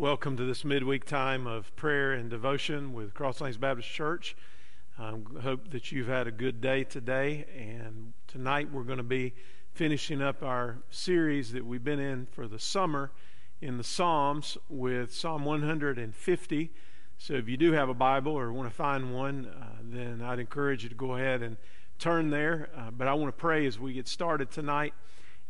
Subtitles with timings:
[0.00, 4.34] Welcome to this midweek time of prayer and devotion with Cross Lanes Baptist Church.
[4.98, 7.44] I hope that you've had a good day today.
[7.54, 9.34] And tonight we're going to be
[9.74, 13.12] finishing up our series that we've been in for the summer
[13.60, 16.70] in the Psalms with Psalm 150.
[17.18, 20.38] So if you do have a Bible or want to find one, uh, then I'd
[20.38, 21.58] encourage you to go ahead and
[21.98, 22.70] turn there.
[22.74, 24.94] Uh, but I want to pray as we get started tonight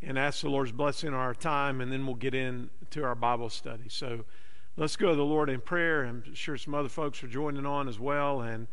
[0.02, 3.50] and ask the Lord's blessing on our time, and then we'll get into our Bible
[3.50, 3.84] study.
[3.88, 4.24] So
[4.76, 6.04] let's go to the Lord in prayer.
[6.04, 8.40] I'm sure some other folks are joining on as well.
[8.40, 8.66] And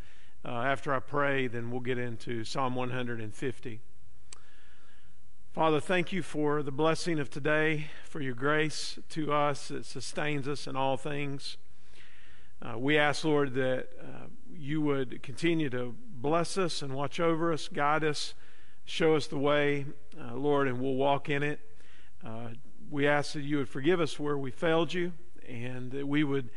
[0.44, 3.80] uh, after I pray, then we'll get into Psalm 150.
[5.52, 10.46] Father, thank you for the blessing of today, for your grace to us that sustains
[10.46, 11.56] us in all things.
[12.62, 17.52] Uh, we ask, Lord, that uh, you would continue to bless us and watch over
[17.52, 18.34] us, guide us,
[18.84, 19.86] show us the way,
[20.20, 21.60] uh, Lord, and we'll walk in it.
[22.24, 22.48] Uh,
[22.90, 25.12] we ask that you would forgive us where we failed you
[25.46, 26.50] and that we would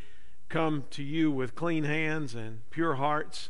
[0.49, 3.49] come to you with clean hands and pure hearts.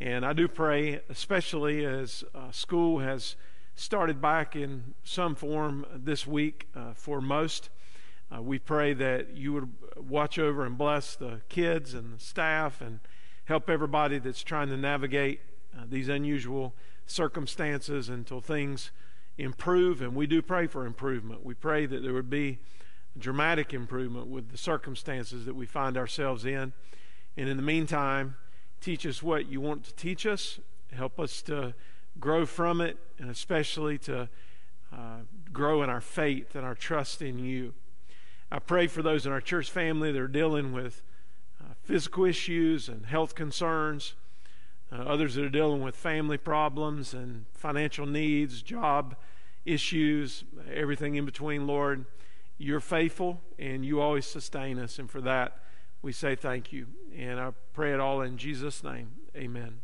[0.00, 3.36] And I do pray, especially as uh, school has
[3.74, 7.70] started back in some form this week uh, for most.
[8.34, 12.80] Uh, we pray that you would watch over and bless the kids and the staff
[12.80, 13.00] and
[13.44, 15.40] help everybody that's trying to navigate
[15.76, 16.74] uh, these unusual
[17.06, 18.90] circumstances until things
[19.38, 21.44] improve, and we do pray for improvement.
[21.44, 22.58] We pray that there would be
[23.18, 26.72] dramatic improvement with the circumstances that we find ourselves in.
[27.36, 28.36] And in the meantime,
[28.80, 30.60] teach us what you want to teach us.
[30.92, 31.74] Help us to
[32.20, 34.28] grow from it, and especially to
[34.92, 35.20] uh,
[35.52, 37.72] grow in our faith and our trust in you.
[38.50, 41.02] I pray for those in our church family that are dealing with
[41.58, 44.14] uh, physical issues and health concerns
[44.92, 49.16] uh, others that are dealing with family problems and financial needs, job
[49.64, 52.04] issues, everything in between, Lord.
[52.58, 54.98] You're faithful and you always sustain us.
[54.98, 55.58] And for that,
[56.02, 56.88] we say thank you.
[57.16, 59.12] And I pray it all in Jesus' name.
[59.36, 59.80] Amen.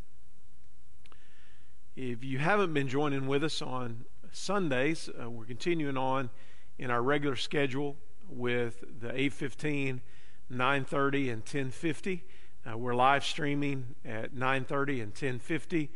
[1.95, 6.29] If you haven't been joining with us on Sundays, uh, we're continuing on
[6.77, 7.97] in our regular schedule
[8.29, 10.01] with the 815,
[10.49, 12.23] 930, and 1050.
[12.67, 15.89] Uh, we're live streaming at 9:30 and 10:50.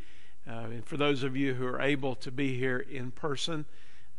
[0.48, 3.66] Uh, and for those of you who are able to be here in person,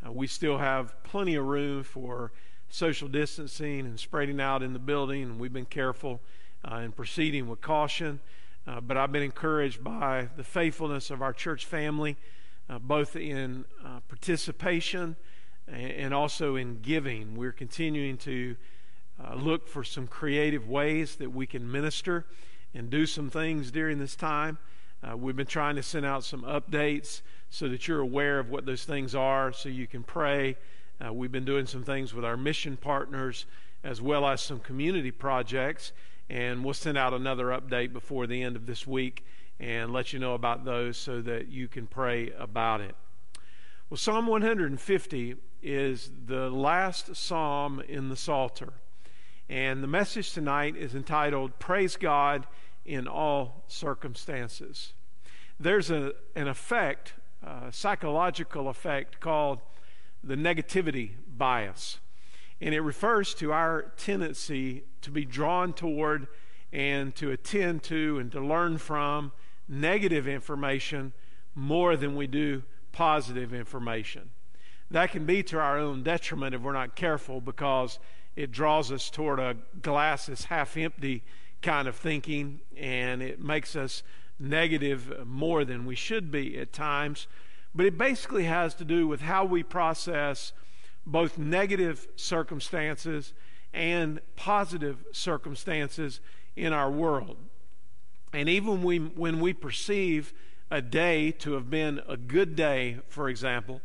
[0.04, 2.32] uh, we still have plenty of room for
[2.68, 5.22] social distancing and spreading out in the building.
[5.22, 6.20] And we've been careful
[6.70, 8.20] uh, in proceeding with caution.
[8.66, 12.16] Uh, but I've been encouraged by the faithfulness of our church family,
[12.68, 13.64] uh, both in
[14.08, 15.16] participation
[15.66, 17.36] and, and also in giving.
[17.36, 18.56] We're continuing to
[19.22, 22.26] uh, look for some creative ways that we can minister
[22.74, 24.58] and do some things during this time.
[25.02, 27.20] Uh, we've been trying to send out some updates
[27.50, 30.56] so that you're aware of what those things are so you can pray.
[31.04, 33.46] Uh, we've been doing some things with our mission partners
[33.84, 35.92] as well as some community projects,
[36.30, 39.24] and we'll send out another update before the end of this week
[39.60, 42.96] and let you know about those so that you can pray about it.
[43.90, 48.72] Well, Psalm 150 is the last psalm in the Psalter.
[49.48, 52.46] And the message tonight is entitled Praise God
[52.84, 54.94] in All Circumstances.
[55.60, 59.60] There's a, an effect, a psychological effect called
[60.22, 61.98] the negativity bias.
[62.60, 66.26] And it refers to our tendency to be drawn toward
[66.72, 69.32] and to attend to and to learn from
[69.68, 71.12] negative information
[71.54, 74.30] more than we do positive information.
[74.90, 77.98] That can be to our own detriment if we're not careful because
[78.36, 81.22] it draws us toward a glass is half empty
[81.62, 84.02] kind of thinking, and it makes us
[84.38, 87.26] negative more than we should be at times.
[87.74, 90.52] But it basically has to do with how we process
[91.06, 93.32] both negative circumstances
[93.72, 96.20] and positive circumstances
[96.56, 97.36] in our world.
[98.32, 100.32] And even we, when we perceive
[100.70, 103.80] a day to have been a good day, for example,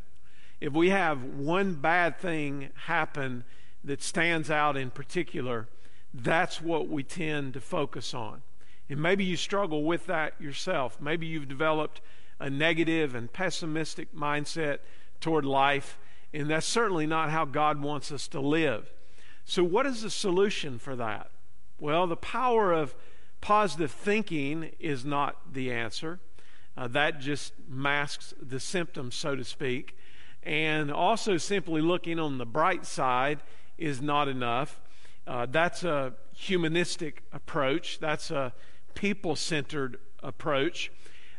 [0.60, 3.44] if we have one bad thing happen
[3.84, 5.68] that stands out in particular,
[6.14, 8.42] that's what we tend to focus on.
[8.90, 11.00] And maybe you struggle with that yourself.
[11.00, 12.02] Maybe you've developed
[12.40, 14.80] a negative and pessimistic mindset
[15.20, 16.00] toward life,
[16.34, 18.92] and that's certainly not how God wants us to live.
[19.46, 21.30] So, what is the solution for that?
[21.80, 22.96] Well, the power of
[23.42, 26.20] positive thinking is not the answer.
[26.78, 29.98] Uh, that just masks the symptoms, so to speak.
[30.44, 33.42] And also, simply looking on the bright side
[33.80, 34.80] is not enough.
[35.26, 38.54] Uh, that's a humanistic approach, that's a
[38.94, 40.92] people centered approach.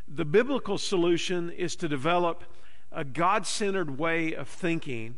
[0.07, 2.45] The biblical solution is to develop
[2.93, 5.17] a God centered way of thinking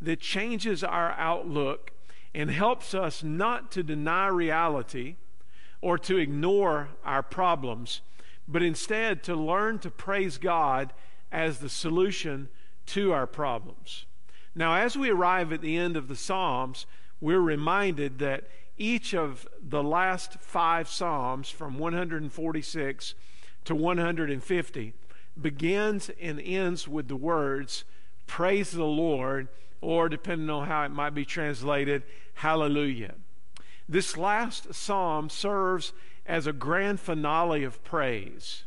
[0.00, 1.92] that changes our outlook
[2.34, 5.16] and helps us not to deny reality
[5.80, 8.00] or to ignore our problems,
[8.46, 10.92] but instead to learn to praise God
[11.32, 12.48] as the solution
[12.86, 14.06] to our problems.
[14.54, 16.86] Now, as we arrive at the end of the Psalms,
[17.20, 23.14] we're reminded that each of the last five Psalms, from 146
[23.64, 24.94] to 150,
[25.40, 27.84] begins and ends with the words,
[28.26, 29.48] Praise the Lord,
[29.80, 32.02] or depending on how it might be translated,
[32.34, 33.14] Hallelujah.
[33.88, 35.92] This last psalm serves
[36.24, 38.64] as a grand finale of praise.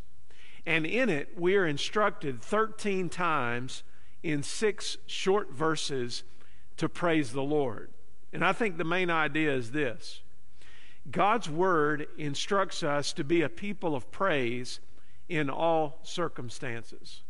[0.65, 3.83] And in it, we are instructed 13 times
[4.24, 6.24] in six short verses
[6.78, 7.92] to praise the Lord.
[8.31, 10.22] And I think the main idea is this
[11.10, 14.80] God's Word instructs us to be a people of praise
[15.30, 17.22] in all circumstances.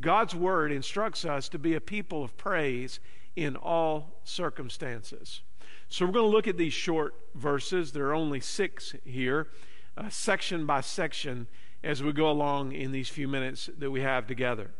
[0.00, 3.00] God's Word instructs us to be a people of praise
[3.34, 5.42] in all circumstances.
[5.88, 7.92] So we're going to look at these short verses.
[7.92, 9.48] There are only six here,
[9.96, 11.46] uh, section by section,
[11.84, 14.70] as we go along in these few minutes that we have together.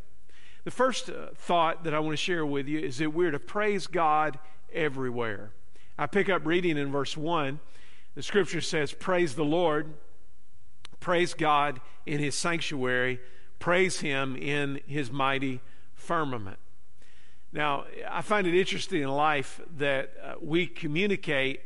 [0.66, 3.38] The first uh, thought that I want to share with you is that we're to
[3.38, 4.36] praise God
[4.72, 5.52] everywhere.
[5.96, 7.60] I pick up reading in verse 1.
[8.16, 9.94] The scripture says, Praise the Lord,
[10.98, 13.20] praise God in his sanctuary,
[13.60, 15.60] praise him in his mighty
[15.94, 16.58] firmament.
[17.52, 21.60] Now, I find it interesting in life that uh, we communicate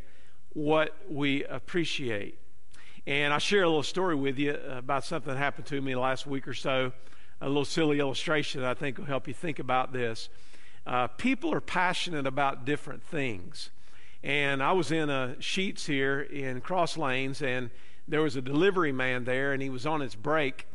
[0.52, 2.38] what we appreciate.
[3.06, 6.26] And I'll share a little story with you about something that happened to me last
[6.26, 6.92] week or so.
[7.40, 10.28] A little silly illustration I think will help you think about this.
[10.86, 13.70] Uh, people are passionate about different things.
[14.22, 17.70] And I was in a Sheetz here in Cross Lanes, and
[18.06, 20.66] there was a delivery man there, and he was on his break.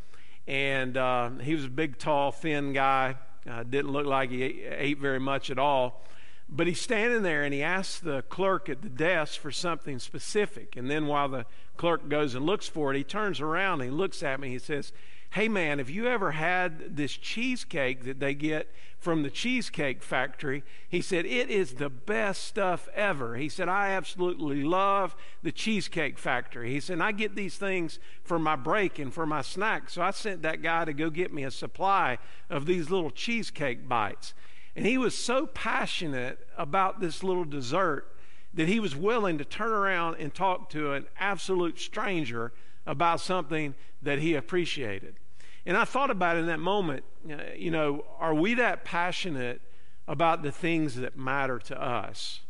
[0.47, 3.15] And uh, he was a big, tall, thin guy,
[3.49, 6.03] uh, didn't look like he ate very much at all.
[6.47, 10.75] But he's standing there and he asks the clerk at the desk for something specific.
[10.75, 11.45] And then while the
[11.75, 14.49] clerk goes and looks for it, he turns around and he looks at me.
[14.49, 14.91] He says,
[15.35, 20.63] Hey man, have you ever had this cheesecake that they get from the Cheesecake Factory?
[20.87, 23.35] He said, It is the best stuff ever.
[23.35, 26.71] He said, I absolutely love the Cheesecake Factory.
[26.71, 29.89] He said, I get these things for my break and for my snack.
[29.89, 32.17] So I sent that guy to go get me a supply
[32.49, 34.33] of these little cheesecake bites.
[34.73, 38.07] And he was so passionate about this little dessert
[38.53, 42.53] that he was willing to turn around and talk to an absolute stranger
[42.85, 45.17] about something that he appreciated.
[45.65, 49.61] And I thought about it in that moment, uh, you know, are we that passionate
[50.07, 52.41] about the things that matter to us?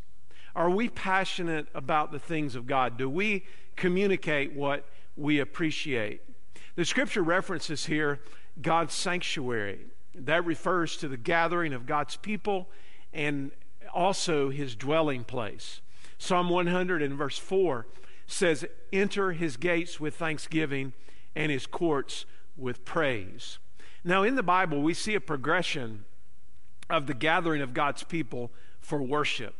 [0.55, 2.97] Are we passionate about the things of God?
[2.97, 3.45] Do we
[3.75, 4.85] communicate what
[5.15, 6.21] we appreciate?
[6.75, 8.21] The scripture references here
[8.61, 9.79] God's sanctuary.
[10.13, 12.69] That refers to the gathering of God's people
[13.13, 13.51] and
[13.93, 15.81] also his dwelling place.
[16.17, 17.85] Psalm 100 and verse 4
[18.25, 20.93] says, Enter his gates with thanksgiving
[21.35, 22.25] and his courts
[22.57, 23.59] with praise.
[24.03, 26.05] Now, in the Bible, we see a progression
[26.89, 29.55] of the gathering of God's people for worship.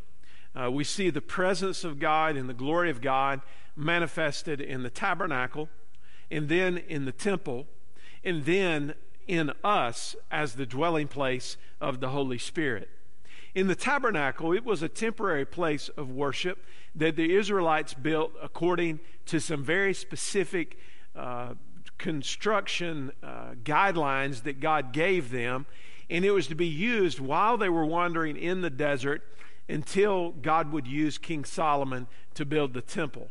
[0.56, 3.42] Uh, we see the presence of God and the glory of God
[3.75, 5.68] manifested in the tabernacle,
[6.32, 7.68] and then in the temple,
[8.24, 8.94] and then
[9.28, 12.90] in us as the dwelling place of the Holy Spirit.
[13.54, 19.00] In the tabernacle, it was a temporary place of worship that the Israelites built according
[19.25, 20.78] to some very specific
[21.16, 21.54] uh,
[21.98, 25.66] construction uh, guidelines that God gave them,
[26.10, 29.24] and it was to be used while they were wandering in the desert
[29.68, 33.30] until God would use King Solomon to build the temple.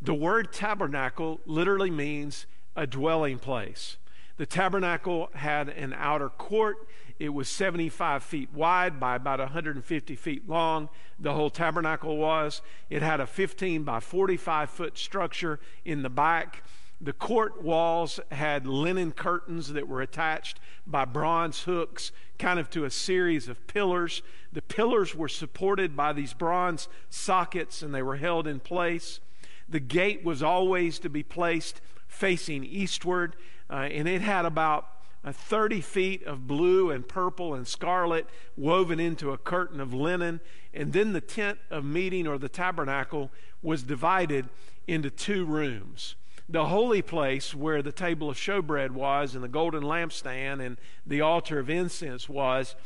[0.00, 3.96] The word tabernacle literally means a dwelling place.
[4.36, 6.88] The tabernacle had an outer court.
[7.20, 10.88] It was 75 feet wide by about 150 feet long.
[11.20, 12.60] The whole tabernacle was.
[12.90, 16.64] It had a 15 by 45 foot structure in the back.
[17.00, 22.84] The court walls had linen curtains that were attached by bronze hooks, kind of to
[22.84, 24.22] a series of pillars.
[24.52, 29.20] The pillars were supported by these bronze sockets and they were held in place.
[29.68, 33.34] The gate was always to be placed facing eastward,
[33.68, 34.88] uh, and it had about
[35.24, 40.40] uh, 30 feet of blue and purple and scarlet woven into a curtain of linen.
[40.72, 43.30] And then the tent of meeting or the tabernacle
[43.62, 44.48] was divided
[44.86, 46.14] into two rooms
[46.48, 51.20] the holy place where the table of showbread was, and the golden lampstand, and the
[51.20, 52.76] altar of incense was,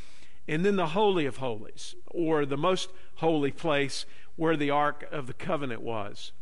[0.46, 5.26] and then the Holy of Holies, or the most holy place where the Ark of
[5.26, 6.32] the Covenant was.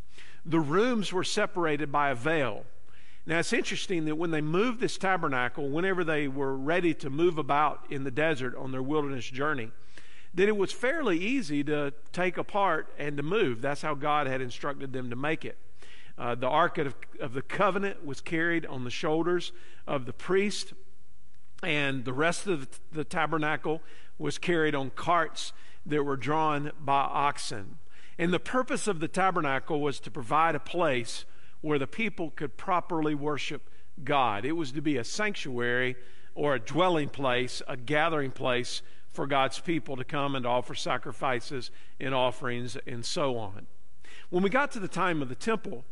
[0.44, 2.64] The rooms were separated by a veil.
[3.24, 7.38] Now it's interesting that when they moved this tabernacle, whenever they were ready to move
[7.38, 9.72] about in the desert on their wilderness journey,
[10.34, 13.62] that it was fairly easy to take apart and to move.
[13.62, 15.58] That's how God had instructed them to make it.
[16.18, 19.52] Uh, the Ark of, of the Covenant was carried on the shoulders
[19.86, 20.72] of the priest,
[21.62, 23.82] and the rest of the, the tabernacle
[24.18, 25.52] was carried on carts
[25.84, 27.78] that were drawn by oxen.
[28.18, 31.26] And the purpose of the tabernacle was to provide a place
[31.60, 33.68] where the people could properly worship
[34.02, 34.44] God.
[34.44, 35.96] It was to be a sanctuary
[36.34, 38.82] or a dwelling place, a gathering place
[39.12, 43.66] for God's people to come and offer sacrifices and offerings and so on.
[44.30, 45.84] When we got to the time of the temple,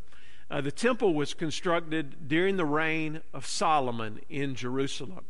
[0.49, 5.25] uh, the temple was constructed during the reign of Solomon in Jerusalem.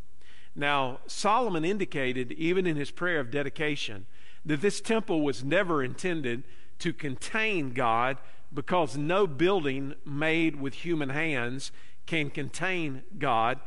[0.56, 4.06] Now, Solomon indicated, even in his prayer of dedication,
[4.46, 6.44] that this temple was never intended
[6.80, 8.18] to contain God
[8.54, 11.72] because no building made with human hands
[12.06, 13.60] can contain God.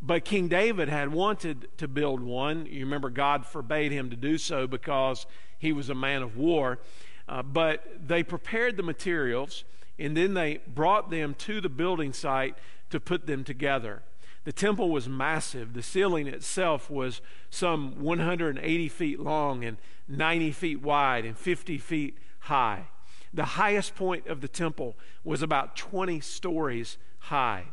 [0.00, 2.66] But King David had wanted to build one.
[2.66, 5.26] You remember, God forbade him to do so because
[5.58, 6.80] he was a man of war.
[7.28, 9.62] Uh, but they prepared the materials
[9.98, 12.56] and then they brought them to the building site
[12.90, 14.02] to put them together.
[14.44, 15.72] The temple was massive.
[15.72, 17.20] The ceiling itself was
[17.50, 19.76] some 180 feet long and
[20.08, 22.88] 90 feet wide and 50 feet high.
[23.32, 27.66] The highest point of the temple was about 20 stories high.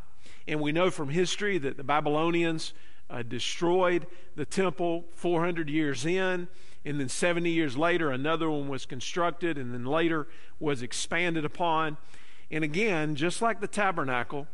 [0.46, 2.72] And we know from history that the Babylonians
[3.10, 6.48] uh, destroyed the temple 400 years in,
[6.84, 11.98] and then 70 years later, another one was constructed, and then later was expanded upon.
[12.50, 14.46] And again, just like the tabernacle,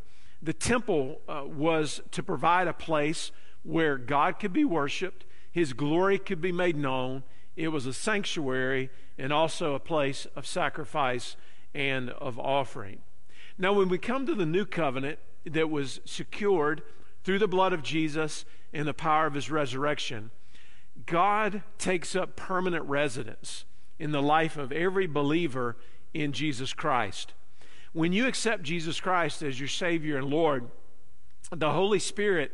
[0.42, 3.30] the temple uh, was to provide a place
[3.62, 7.22] where God could be worshiped, His glory could be made known.
[7.56, 11.36] It was a sanctuary and also a place of sacrifice
[11.74, 13.00] and of offering.
[13.56, 16.82] Now, when we come to the new covenant that was secured
[17.24, 20.30] through the blood of Jesus and the power of His resurrection,
[21.06, 23.64] God takes up permanent residence
[23.98, 25.76] in the life of every believer
[26.12, 27.32] in Jesus Christ.
[27.92, 30.68] When you accept Jesus Christ as your Savior and Lord,
[31.50, 32.52] the Holy Spirit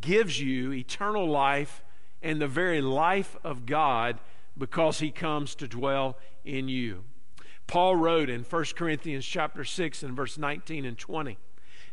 [0.00, 1.84] gives you eternal life
[2.22, 4.18] and the very life of God
[4.56, 7.04] because he comes to dwell in you.
[7.66, 11.38] Paul wrote in 1 Corinthians chapter 6 and verse 19 and 20,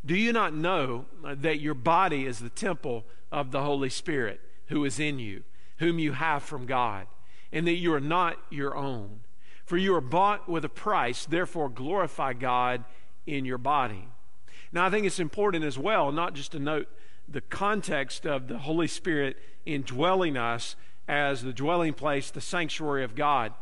[0.06, 4.84] "Do you not know that your body is the temple of the Holy Spirit who
[4.86, 5.44] is in you,
[5.78, 7.08] whom you have from God,
[7.52, 9.22] and that you are not your own?"
[9.66, 12.86] For you are bought with a price, therefore glorify God
[13.26, 14.08] in your body.
[14.72, 16.88] Now, I think it's important as well, not just to note
[17.28, 23.16] the context of the Holy Spirit indwelling us as the dwelling place, the sanctuary of
[23.16, 23.54] God,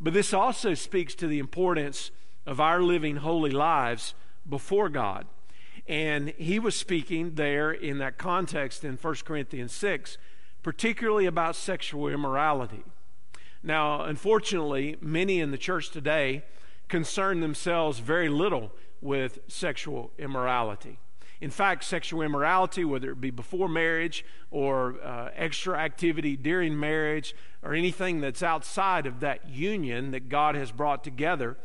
[0.00, 2.10] but this also speaks to the importance
[2.46, 4.14] of our living holy lives
[4.48, 5.26] before God.
[5.86, 10.16] And he was speaking there in that context in 1 Corinthians 6,
[10.62, 12.84] particularly about sexual immorality.
[13.62, 16.44] Now, unfortunately, many in the church today
[16.88, 20.98] concern themselves very little with sexual immorality.
[21.40, 27.34] In fact, sexual immorality, whether it be before marriage or uh, extra activity during marriage
[27.62, 31.56] or anything that's outside of that union that God has brought together,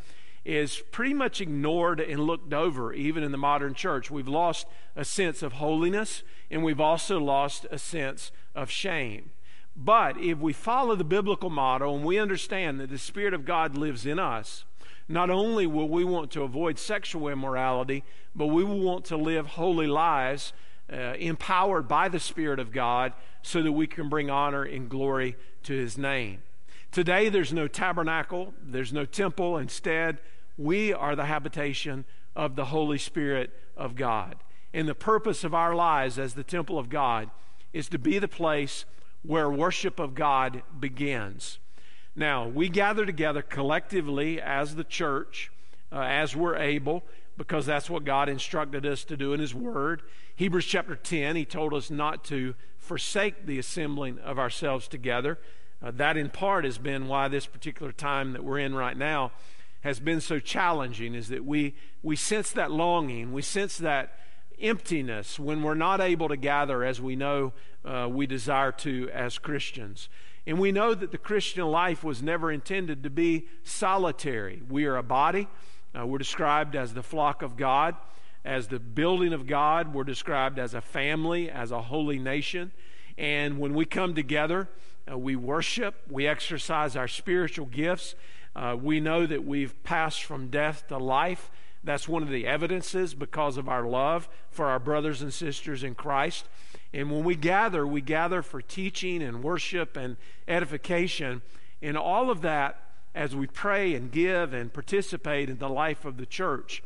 [0.45, 4.11] is pretty much ignored and looked over, even in the modern church.
[4.11, 9.31] We've lost a sense of holiness and we've also lost a sense of shame.
[9.75, 13.75] But if we follow the biblical model and we understand that the Spirit of God
[13.75, 14.63] lives in us,
[15.09, 18.03] not only will we want to avoid sexual immorality,
[18.35, 20.53] but we will want to live holy lives
[20.91, 25.35] uh, empowered by the Spirit of God so that we can bring honor and glory
[25.63, 26.39] to His name.
[26.91, 29.57] Today, there's no tabernacle, there's no temple.
[29.57, 30.19] Instead,
[30.57, 34.35] we are the habitation of the Holy Spirit of God.
[34.73, 37.29] And the purpose of our lives as the temple of God
[37.73, 38.85] is to be the place
[39.23, 41.59] where worship of God begins.
[42.15, 45.51] Now, we gather together collectively as the church,
[45.91, 47.03] uh, as we're able,
[47.37, 50.01] because that's what God instructed us to do in His Word.
[50.35, 55.39] Hebrews chapter 10, He told us not to forsake the assembling of ourselves together.
[55.83, 59.31] Uh, that, in part, has been why this particular time that we're in right now
[59.85, 64.17] has been so challenging, is that we, we sense that longing, we sense that
[64.59, 67.53] emptiness when we're not able to gather as we know
[67.85, 70.09] uh, we desire to as Christians.
[70.47, 74.63] And we know that the Christian life was never intended to be solitary.
[74.67, 75.47] We are a body.
[75.95, 77.95] Uh, we're described as the flock of God,
[78.43, 79.93] as the building of God.
[79.93, 82.71] We're described as a family, as a holy nation.
[83.19, 84.67] And when we come together,
[85.07, 88.15] uh, we worship, we exercise our spiritual gifts.
[88.55, 91.51] Uh, we know that we've passed from death to life.
[91.83, 95.93] That's one of the evidences because of our love for our brothers and sisters in
[95.93, 96.47] Christ.
[96.93, 100.15] And when we gather, we gather for teaching and worship and
[100.47, 101.41] edification.
[101.81, 102.79] And all of that,
[103.13, 106.81] as we pray and give and participate in the life of the church,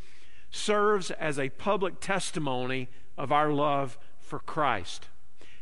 [0.52, 5.08] serves as a public testimony of our love for Christ.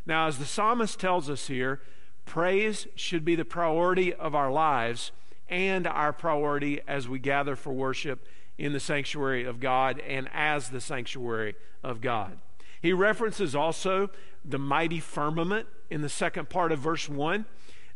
[0.05, 1.81] Now, as the psalmist tells us here,
[2.25, 5.11] praise should be the priority of our lives
[5.49, 8.27] and our priority as we gather for worship
[8.57, 12.39] in the sanctuary of God and as the sanctuary of God.
[12.81, 14.09] He references also
[14.43, 17.45] the mighty firmament in the second part of verse 1.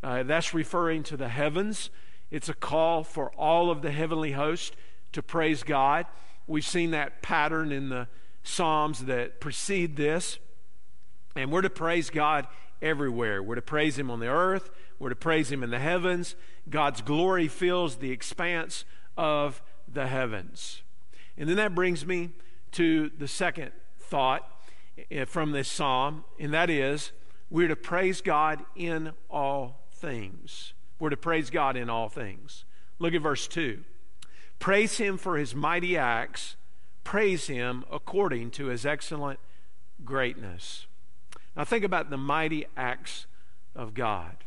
[0.03, 1.89] Uh, that's referring to the heavens.
[2.31, 4.75] It's a call for all of the heavenly host
[5.11, 6.05] to praise God.
[6.47, 8.07] We've seen that pattern in the
[8.43, 10.39] Psalms that precede this.
[11.35, 12.47] And we're to praise God
[12.81, 13.41] everywhere.
[13.41, 14.69] We're to praise Him on the earth,
[14.99, 16.35] we're to praise Him in the heavens.
[16.69, 18.85] God's glory fills the expanse
[19.17, 19.61] of
[19.91, 20.83] the heavens.
[21.37, 22.31] And then that brings me
[22.73, 24.47] to the second thought
[25.09, 27.11] eh, from this psalm, and that is
[27.49, 30.73] we're to praise God in all things.
[30.99, 32.63] We're to praise God in all things.
[32.99, 33.83] Look at verse 2.
[34.59, 36.55] Praise him for his mighty acts,
[37.03, 39.39] praise him according to his excellent
[40.05, 40.85] greatness.
[41.55, 43.25] Now, think about the mighty acts
[43.75, 44.37] of God.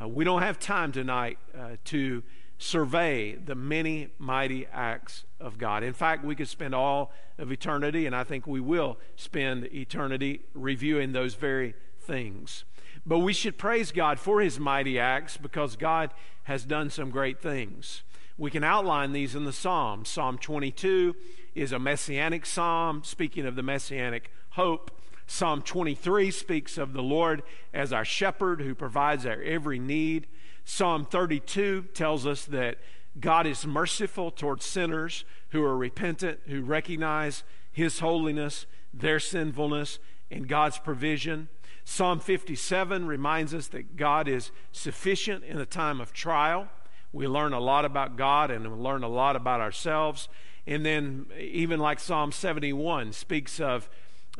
[0.00, 2.22] Uh, we don't have time tonight uh, to
[2.58, 5.82] survey the many mighty acts of God.
[5.82, 10.40] In fact, we could spend all of eternity, and I think we will spend eternity
[10.54, 12.64] reviewing those very things.
[13.06, 16.12] But we should praise God for his mighty acts because God
[16.44, 18.02] has done some great things.
[18.36, 20.08] We can outline these in the Psalms.
[20.08, 21.14] Psalm 22
[21.54, 24.90] is a messianic psalm, speaking of the messianic hope.
[25.26, 30.26] Psalm 23 speaks of the Lord as our shepherd who provides our every need.
[30.64, 32.78] Psalm 32 tells us that
[33.18, 39.98] God is merciful towards sinners who are repentant, who recognize His holiness, their sinfulness,
[40.30, 41.48] and God's provision.
[41.84, 46.68] Psalm 57 reminds us that God is sufficient in a time of trial.
[47.12, 50.28] We learn a lot about God and we learn a lot about ourselves.
[50.66, 53.88] And then, even like Psalm 71 speaks of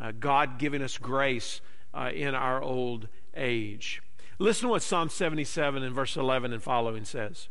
[0.01, 1.61] uh, God giving us grace
[1.93, 4.03] uh, in our old age.
[4.39, 7.49] Listen to what Psalm 77 and verse 11 and following says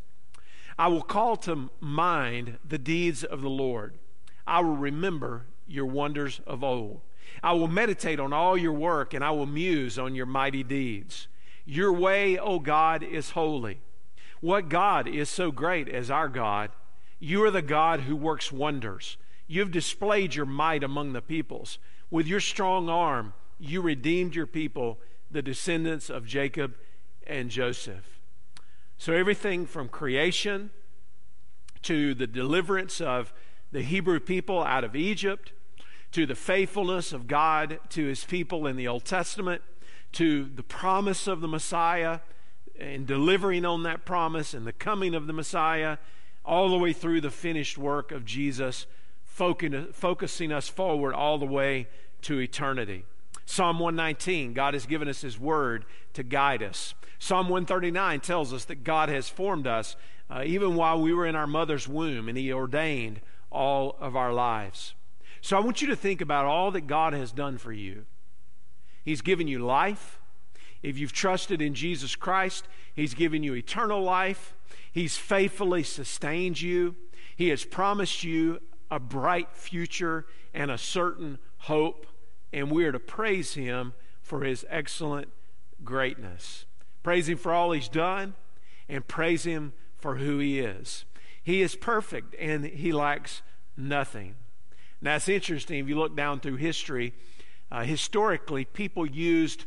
[0.78, 3.98] I will call to mind the deeds of the Lord,
[4.46, 7.02] I will remember your wonders of old.
[7.42, 11.28] I will meditate on all your work, and I will muse on your mighty deeds.
[11.66, 13.82] Your way, O God, is holy.
[14.42, 16.72] What God is so great as our God?
[17.20, 19.18] You are the God who works wonders.
[19.48, 21.80] You've displayed your might among the peoples.
[22.14, 25.00] With your strong arm, you redeemed your people,
[25.32, 26.76] the descendants of Jacob
[27.26, 28.20] and Joseph.
[29.00, 30.70] So, everything from creation
[31.82, 33.34] to the deliverance of
[33.72, 35.54] the Hebrew people out of Egypt,
[36.12, 39.64] to the faithfulness of God to his people in the Old Testament,
[40.12, 42.20] to the promise of the Messiah
[42.80, 45.98] and delivering on that promise and the coming of the Messiah,
[46.46, 48.86] all the way through the finished work of Jesus,
[49.34, 51.88] focusing us forward all the way
[52.22, 53.04] to eternity.
[53.46, 56.94] Psalm 119, God has given us His Word to guide us.
[57.18, 59.96] Psalm 139 tells us that God has formed us
[60.30, 64.32] uh, even while we were in our mother's womb, and He ordained all of our
[64.32, 64.94] lives.
[65.42, 68.06] So I want you to think about all that God has done for you.
[69.04, 70.20] He's given you life.
[70.82, 74.54] If you've trusted in Jesus Christ, He's given you eternal life.
[74.92, 76.96] He's faithfully sustained you.
[77.36, 82.08] He has promised you a bright future and a certain hope
[82.54, 85.28] and we are to praise him for his excellent
[85.84, 86.66] greatness.
[87.02, 88.36] Praise him for all he's done,
[88.88, 91.04] and praise him for who he is.
[91.44, 93.42] He is perfect, and he lacks
[93.76, 94.36] nothing.
[95.02, 97.14] Now, it's interesting if you look down through history,
[97.72, 99.66] uh, historically, people used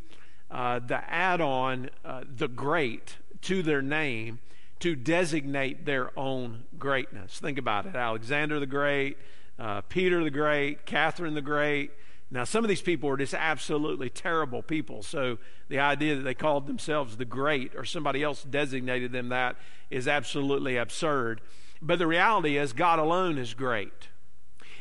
[0.51, 4.39] uh, the add on, uh, the great, to their name
[4.81, 7.39] to designate their own greatness.
[7.39, 9.17] Think about it Alexander the Great,
[9.59, 11.91] uh, Peter the Great, Catherine the Great.
[12.31, 15.03] Now, some of these people were just absolutely terrible people.
[15.03, 19.57] So the idea that they called themselves the great or somebody else designated them that
[19.91, 21.41] is absolutely absurd.
[21.81, 24.09] But the reality is, God alone is great.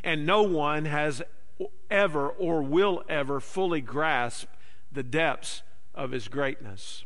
[0.03, 1.21] And no one has
[1.89, 4.47] ever or will ever fully grasp
[4.91, 5.61] the depths
[5.93, 7.04] of his greatness.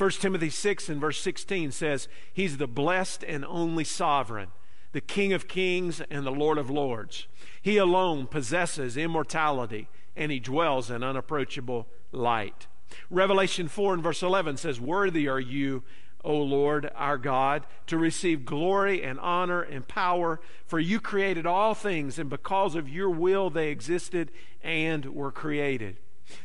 [0.00, 4.48] 1 Timothy 6 and verse 16 says, He's the blessed and only sovereign
[4.92, 7.26] the King of kings and the Lord of lords.
[7.60, 12.66] He alone possesses immortality, and he dwells in unapproachable light.
[13.10, 15.82] Revelation 4 and verse 11 says, Worthy are you,
[16.24, 21.74] O Lord our God, to receive glory and honor and power, for you created all
[21.74, 24.32] things, and because of your will they existed
[24.62, 25.98] and were created.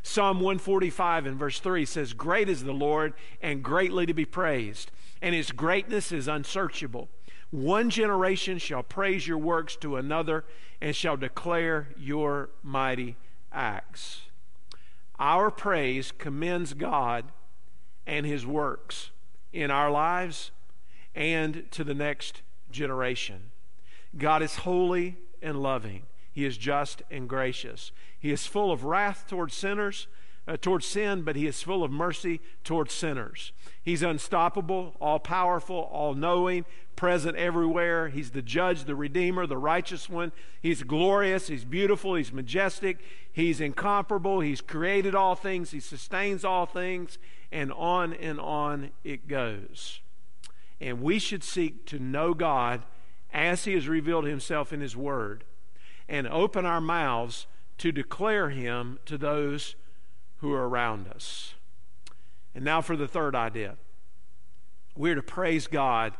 [0.03, 4.91] Psalm 145 and verse 3 says, Great is the Lord and greatly to be praised
[5.21, 7.09] and his greatness is unsearchable.
[7.49, 10.45] One generation shall praise your works to another
[10.81, 13.15] and shall declare your mighty
[13.51, 14.21] acts.
[15.17, 17.25] Our praise commends God
[18.05, 19.09] and his works
[19.53, 20.51] in our lives
[21.15, 23.51] and to the next generation.
[24.17, 26.03] God is holy and loving.
[26.35, 27.93] He is just and gracious.
[28.19, 30.07] He is full of wrath towards sinners,
[30.45, 33.53] uh, towards sin, but he is full of mercy towards sinners.
[33.81, 36.65] He's unstoppable, all powerful, all knowing,
[36.97, 38.09] present everywhere.
[38.09, 40.33] He's the judge, the redeemer, the righteous one.
[40.61, 42.99] He's glorious, he's beautiful, he's majestic,
[43.31, 47.17] he's incomparable, he's created all things, he sustains all things,
[47.49, 50.01] and on and on it goes.
[50.81, 52.83] And we should seek to know God
[53.31, 55.45] as he has revealed himself in his word
[56.07, 59.75] and open our mouths to declare him to those
[60.37, 61.55] who are around us.
[62.53, 63.75] And now for the third idea
[64.95, 66.13] we're to praise God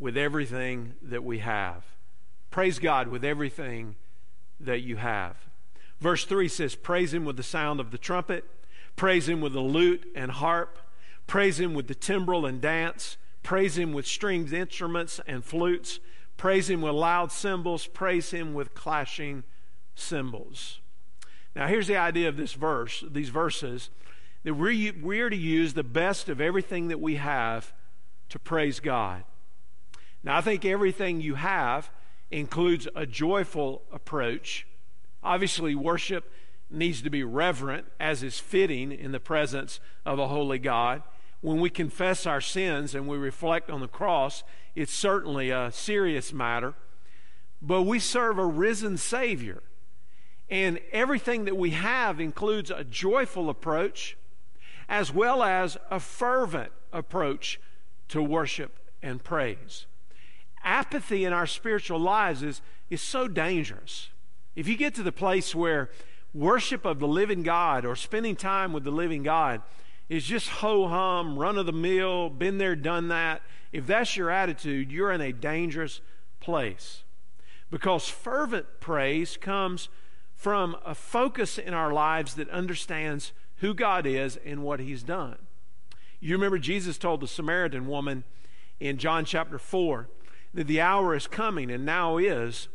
[0.00, 1.84] with everything that we have.
[2.50, 3.94] Praise God with everything
[4.58, 5.36] that you have.
[6.00, 8.44] Verse 3 says, Praise Him with the sound of the trumpet,
[8.96, 10.78] praise Him with the lute and harp,
[11.26, 16.00] praise Him with the timbrel and dance, praise Him with stringed instruments and flutes,
[16.40, 19.44] praise Him with loud cymbals, praise Him with clashing
[19.94, 20.80] cymbals.
[21.54, 23.90] Now, here's the idea of this verse, these verses,
[24.44, 27.74] that we we're to use the best of everything that we have
[28.30, 29.24] to praise God.
[30.24, 31.90] Now, I think everything you have
[32.30, 34.66] includes a joyful approach.
[35.22, 36.32] Obviously, worship
[36.70, 41.02] needs to be reverent, as is fitting in the presence of a holy God.
[41.42, 44.42] When we confess our sins and we reflect on the cross,
[44.74, 46.74] it's certainly a serious matter.
[47.62, 49.62] But we serve a risen Savior
[50.50, 54.16] and everything that we have includes a joyful approach
[54.88, 57.60] as well as a fervent approach
[58.08, 59.86] to worship and praise.
[60.64, 64.08] Apathy in our spiritual lives is, is so dangerous.
[64.56, 65.90] If you get to the place where
[66.34, 69.62] worship of the living God or spending time with the living God
[70.10, 73.40] is just ho hum, run of the mill, been there, done that,
[73.72, 76.00] if that's your attitude, you're in a dangerous
[76.40, 77.04] place.
[77.70, 79.88] Because fervent praise comes
[80.34, 85.38] from a focus in our lives that understands who God is and what He's done.
[86.18, 88.24] You remember Jesus told the Samaritan woman
[88.80, 90.08] in John chapter 4
[90.54, 92.66] that the hour is coming and now is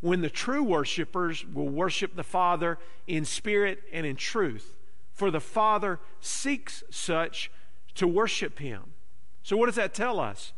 [0.00, 4.79] when the true worshipers will worship the Father in spirit and in truth.
[5.20, 7.50] For the Father seeks such
[7.94, 8.94] to worship Him.
[9.42, 10.54] So, what does that tell us?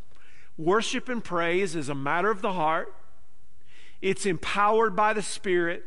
[0.56, 2.94] Worship and praise is a matter of the heart,
[4.00, 5.82] it's empowered by the Spirit,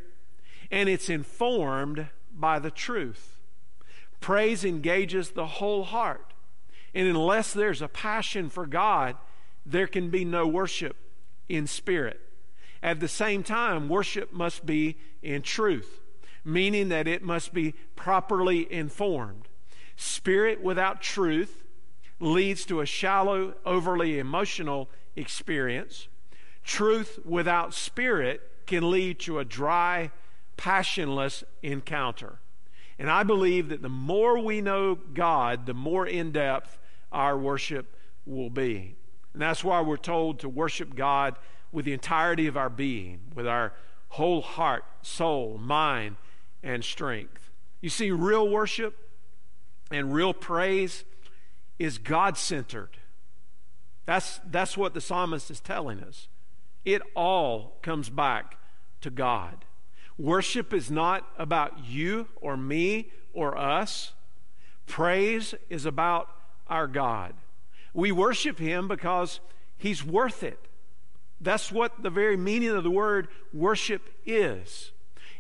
[0.70, 3.40] and it's informed by the truth.
[4.20, 6.34] Praise engages the whole heart.
[6.94, 9.16] And unless there's a passion for God,
[9.66, 10.98] there can be no worship
[11.48, 12.20] in spirit.
[12.84, 16.02] At the same time, worship must be in truth,
[16.46, 19.48] meaning that it must be properly informed.
[19.96, 21.64] Spirit without truth
[22.20, 26.08] leads to a shallow, overly emotional experience.
[26.64, 30.12] Truth without spirit can lead to a dry,
[30.58, 32.40] passionless encounter.
[32.98, 36.78] And I believe that the more we know God, the more in depth
[37.12, 38.96] our worship will be.
[39.34, 41.36] And that's why we're told to worship God
[41.72, 43.74] with the entirety of our being, with our
[44.10, 46.16] whole heart, soul, mind,
[46.66, 47.52] and strength.
[47.80, 48.98] You see, real worship
[49.92, 51.06] and real praise
[51.80, 52.98] is God centered.
[54.06, 56.28] That's, that's what the psalmist is telling us.
[56.84, 58.58] It all comes back
[59.02, 59.66] to God.
[60.18, 64.14] Worship is not about you or me or us.
[64.88, 66.30] Praise is about
[66.68, 67.34] our God.
[67.94, 69.40] We worship Him because
[69.78, 70.60] He's worth it.
[71.42, 74.92] That's what the very meaning of the word worship is.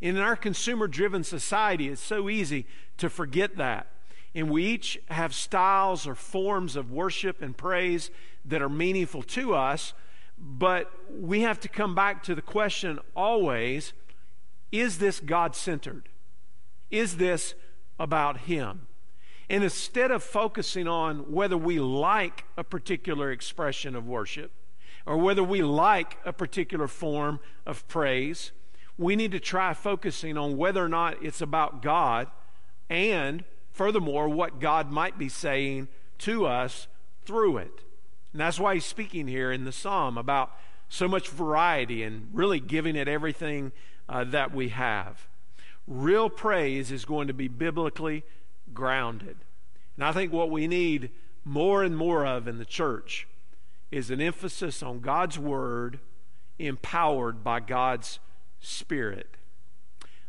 [0.01, 2.65] In our consumer driven society, it's so easy
[2.97, 3.87] to forget that.
[4.33, 8.11] And we each have styles or forms of worship and praise
[8.43, 9.93] that are meaningful to us,
[10.37, 13.93] but we have to come back to the question always
[14.71, 16.09] is this God centered?
[16.91, 17.53] Is this
[17.97, 18.87] about Him?
[19.49, 24.51] And instead of focusing on whether we like a particular expression of worship
[25.05, 28.51] or whether we like a particular form of praise,
[28.97, 32.27] we need to try focusing on whether or not it's about God
[32.89, 35.87] and, furthermore, what God might be saying
[36.19, 36.87] to us
[37.25, 37.81] through it.
[38.31, 40.51] And that's why he's speaking here in the psalm about
[40.87, 43.71] so much variety and really giving it everything
[44.07, 45.27] uh, that we have.
[45.87, 48.23] Real praise is going to be biblically
[48.73, 49.37] grounded.
[49.95, 51.11] And I think what we need
[51.43, 53.27] more and more of in the church
[53.91, 55.99] is an emphasis on God's Word
[56.57, 58.19] empowered by God's
[58.65, 59.37] Spirit.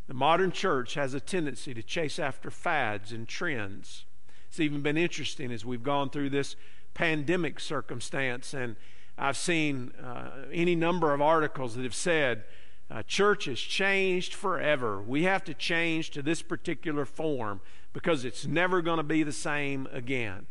[0.07, 4.05] The modern church has a tendency to chase after fads and trends.
[4.49, 6.55] It's even been interesting as we've gone through this
[6.95, 8.77] pandemic circumstance, and
[9.19, 12.45] I've seen uh, any number of articles that have said,
[12.91, 15.03] uh, church has changed forever.
[15.03, 17.61] We have to change to this particular form
[17.93, 20.47] because it's never going to be the same again.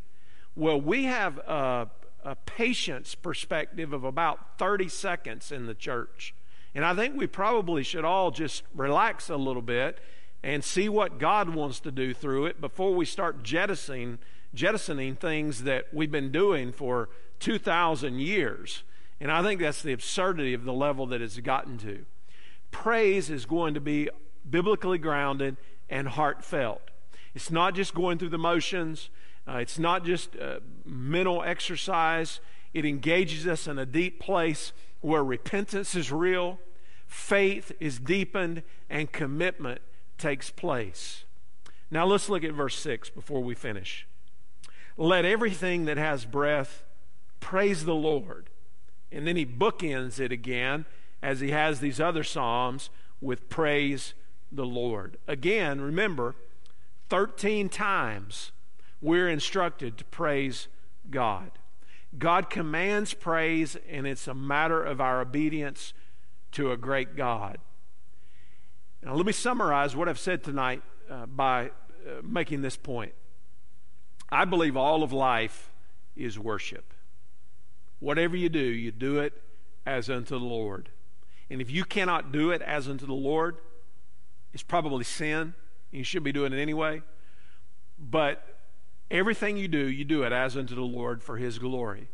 [0.55, 1.89] Well, we have a,
[2.23, 6.33] a patience perspective of about 30 seconds in the church.
[6.75, 9.99] And I think we probably should all just relax a little bit
[10.43, 14.19] and see what God wants to do through it before we start jettisoning,
[14.53, 17.09] jettisoning things that we've been doing for
[17.39, 18.83] 2,000 years.
[19.21, 22.05] And I think that's the absurdity of the level that it's gotten to.
[22.71, 24.09] Praise is going to be
[24.47, 25.55] biblically grounded
[25.89, 26.81] and heartfelt.
[27.33, 29.09] It's not just going through the motions,
[29.47, 32.41] uh, it's not just uh, mental exercise.
[32.75, 36.59] It engages us in a deep place where repentance is real,
[37.07, 39.79] faith is deepened, and commitment
[40.17, 41.23] takes place.
[41.89, 44.05] Now let's look at verse 6 before we finish.
[44.97, 46.83] Let everything that has breath
[47.39, 48.49] praise the Lord.
[49.09, 50.85] And then he bookends it again
[51.23, 52.89] as he has these other Psalms
[53.21, 54.13] with praise
[54.51, 55.15] the Lord.
[55.29, 56.35] Again, remember,
[57.07, 58.51] 13 times
[59.01, 60.67] we're instructed to praise
[61.09, 61.51] God.
[62.17, 65.93] God commands praise, and it's a matter of our obedience
[66.53, 67.57] to a great God.
[69.03, 73.13] Now, let me summarize what I've said tonight uh, by uh, making this point.
[74.29, 75.71] I believe all of life
[76.15, 76.93] is worship.
[77.99, 79.33] Whatever you do, you do it
[79.85, 80.89] as unto the Lord.
[81.49, 83.57] And if you cannot do it as unto the Lord,
[84.53, 85.53] it's probably sin.
[85.91, 87.03] You should be doing it anyway.
[87.99, 88.54] But
[89.09, 92.09] everything you do, you do it as unto the Lord for His glory.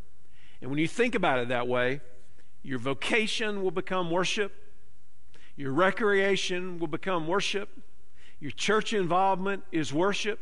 [0.62, 2.01] And when you think about it that way,
[2.63, 4.54] your vocation will become worship,
[5.56, 7.69] your recreation will become worship,
[8.39, 10.39] your church involvement is worship,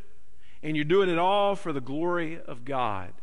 [0.62, 3.14] and you're doing it all for the glory of God.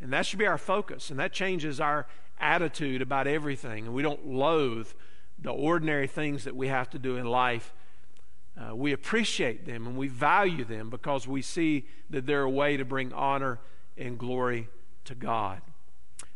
[0.00, 2.06] And that should be our focus, and that changes our
[2.40, 4.88] attitude about everything, and we don't loathe
[5.38, 7.72] the ordinary things that we have to do in life.
[8.58, 12.76] Uh, we appreciate them and we value them because we see that they're a way
[12.76, 13.60] to bring honor
[13.96, 14.68] and glory
[15.04, 15.60] to God.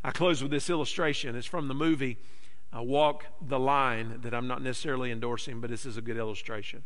[0.04, 1.34] I close with this illustration.
[1.34, 2.18] It's from the movie
[2.76, 6.84] uh, Walk the Line that I'm not necessarily endorsing, but this is a good illustration.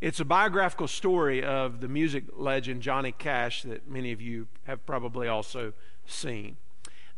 [0.00, 4.84] It's a biographical story of the music legend Johnny Cash that many of you have
[4.84, 5.72] probably also
[6.06, 6.56] seen.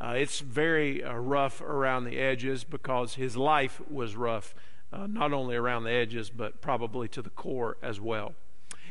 [0.00, 4.54] Uh, it's very uh, rough around the edges because his life was rough,
[4.94, 8.34] uh, not only around the edges, but probably to the core as well.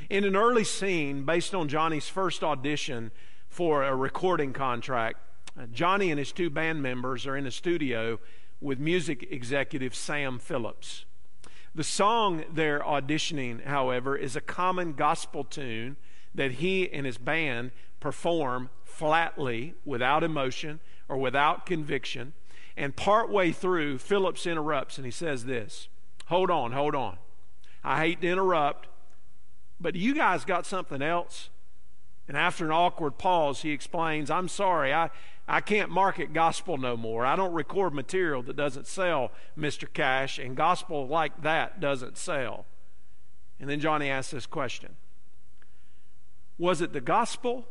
[0.10, 3.12] In an early scene, based on Johnny's first audition
[3.48, 5.20] for a recording contract,
[5.58, 8.20] uh, Johnny and his two band members are in a studio
[8.60, 11.06] with music executive Sam Phillips.
[11.74, 15.96] The song they're auditioning, however, is a common gospel tune
[16.36, 22.34] that he and his band perform flatly, without emotion, or without conviction.
[22.76, 25.88] And partway through, Phillips interrupts and he says this
[26.34, 27.20] Hold on, hold on.
[27.84, 28.88] I hate to interrupt,
[29.80, 31.52] but you guys got something else?
[32.28, 35.12] And after an awkward pause, he explains, I'm sorry, I,
[35.48, 37.24] I can't market gospel no more.
[37.24, 39.86] I don't record material that doesn't sell, Mr.
[39.94, 42.66] Cash, and gospel like that doesn't sell.
[43.60, 44.96] And then Johnny asks this question
[46.58, 47.68] Was it the gospel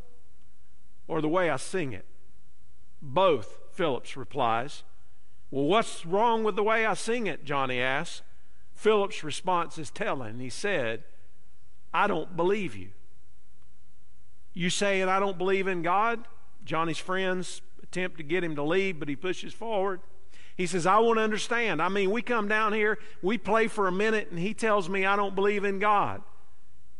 [1.09, 2.07] or the way I sing it?
[3.03, 4.85] Both, Phillips replies.
[5.51, 7.44] Well, what's wrong with the way I sing it?
[7.44, 8.22] Johnny asks.
[8.83, 10.40] Phillips' response is telling.
[10.40, 11.05] He said,
[11.95, 12.88] I don't believe you.
[14.55, 16.27] You saying I don't believe in God?
[16.64, 20.01] Johnny's friends attempt to get him to leave, but he pushes forward.
[20.57, 21.81] He says, I want to understand.
[21.81, 25.07] I mean, we come down here, we play for a minute, and he tells me
[25.07, 26.21] I don't believe in God.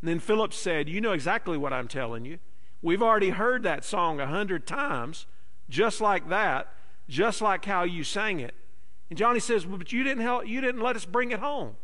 [0.01, 2.39] And then Philip said, You know exactly what I'm telling you.
[2.81, 5.27] We've already heard that song a hundred times
[5.69, 6.73] just like that,
[7.09, 8.55] just like how you sang it.
[9.13, 11.77] And Johnny says, well, But you didn't, help, you didn't let us bring it home.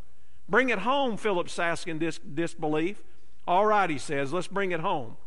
[0.48, 3.02] Bring it home, Phillips asking dis- disbelief.
[3.46, 5.18] All right, he says, let's bring it home.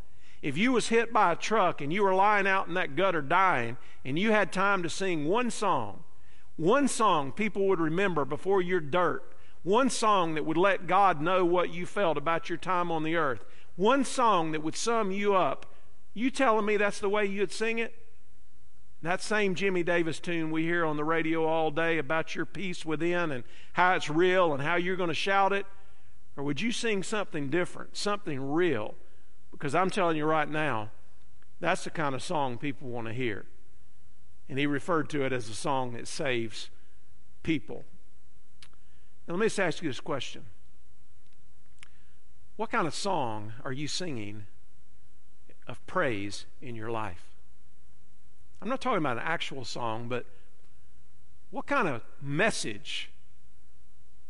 [0.42, 3.22] If you was hit by a truck and you were lying out in that gutter
[3.22, 6.04] dying and you had time to sing one song,
[6.56, 9.22] one song people would remember before your dirt,
[9.62, 13.16] one song that would let God know what you felt about your time on the
[13.16, 15.68] earth, one song that would sum you up,
[16.16, 17.94] you telling me that's the way you'd sing it?
[19.04, 22.86] That same Jimmie Davis tune we hear on the radio all day about your peace
[22.86, 25.66] within and how it's real and how you're going to shout it?
[26.38, 28.94] Or would you sing something different, something real?
[29.52, 30.92] Because I'm telling you right now,
[31.60, 33.46] That's the kind of song people want to hear.
[34.50, 36.70] And he referred to it as a song that saves
[37.44, 37.86] people.
[39.28, 40.46] Now, let me just ask you this question
[42.56, 44.48] What kind of song are you singing
[45.68, 47.31] of praise in your life?
[48.62, 50.26] I'm not talking about an actual song, but
[51.50, 53.10] what kind of message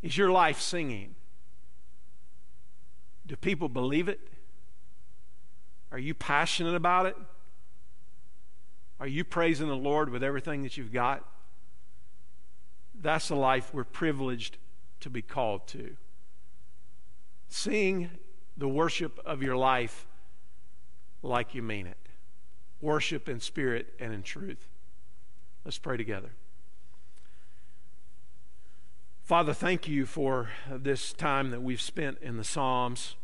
[0.01, 1.15] is your life singing?
[3.27, 4.19] Do people believe it?
[5.91, 7.15] Are you passionate about it?
[8.99, 11.27] Are you praising the Lord with everything that you've got?
[12.99, 14.57] That's the life we're privileged
[15.01, 15.97] to be called to.
[17.49, 18.11] Sing
[18.55, 20.07] the worship of your life
[21.21, 21.97] like you mean it.
[22.81, 24.67] Worship in spirit and in truth.
[25.63, 26.31] Let's pray together.
[29.23, 33.15] Father, thank you for this time that we've spent in the Psalms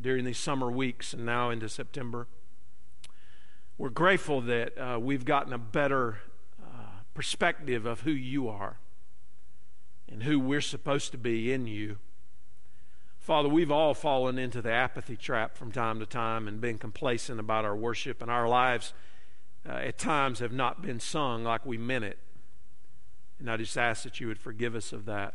[0.00, 2.26] during these summer weeks and now into September.
[3.76, 6.18] We're grateful that uh, we've gotten a better
[6.60, 8.78] uh, perspective of who you are
[10.10, 11.98] and who we're supposed to be in you.
[13.28, 17.38] Father, we've all fallen into the apathy trap from time to time and been complacent
[17.38, 18.94] about our worship, and our lives
[19.68, 22.16] uh, at times have not been sung like we meant it.
[23.38, 25.34] And I just ask that you would forgive us of that.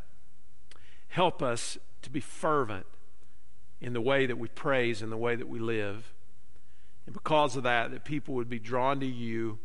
[1.10, 2.88] Help us to be fervent
[3.80, 6.14] in the way that we praise and the way that we live.
[7.06, 9.60] And because of that, that people would be drawn to you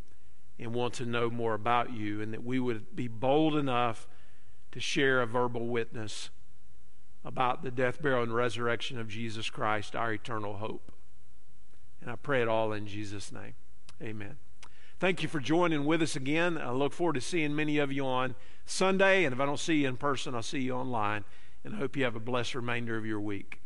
[0.58, 4.06] and want to know more about you, and that we would be bold enough
[4.72, 6.28] to share a verbal witness
[7.28, 10.90] about the death, burial, and resurrection of Jesus Christ, our eternal hope.
[12.00, 13.52] And I pray it all in Jesus' name.
[14.02, 14.38] Amen.
[14.98, 16.56] Thank you for joining with us again.
[16.56, 19.24] I look forward to seeing many of you on Sunday.
[19.24, 21.24] And if I don't see you in person, I'll see you online.
[21.64, 23.60] And I hope you have a blessed remainder of your week.